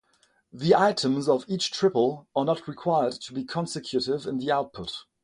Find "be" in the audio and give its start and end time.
3.33-3.43